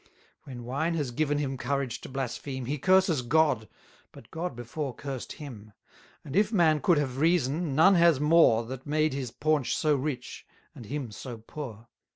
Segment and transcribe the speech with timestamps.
[0.45, 3.69] When wine has given him courage to blaspheme, He curses God,
[4.11, 5.73] but God before cursed him;
[6.25, 10.43] And if man could have reason, none has more, That made his paunch so rich,
[10.73, 11.87] and him so poor.